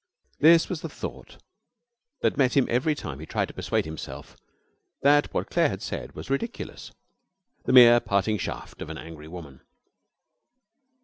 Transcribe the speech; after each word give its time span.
This 0.39 0.67
was 0.67 0.81
the 0.81 0.89
thought 0.89 1.37
that 2.21 2.35
met 2.35 2.57
him 2.57 2.65
every 2.71 2.95
time 2.95 3.19
he 3.19 3.27
tried 3.27 3.49
to 3.49 3.53
persuade 3.53 3.85
himself 3.85 4.35
that 5.03 5.31
what 5.31 5.51
Claire 5.51 5.69
had 5.69 5.83
said 5.83 6.13
was 6.13 6.27
ridiculous, 6.31 6.91
the 7.65 7.71
mere 7.71 7.99
parting 7.99 8.39
shaft 8.39 8.81
of 8.81 8.89
an 8.89 8.97
angry 8.97 9.27
woman. 9.27 9.61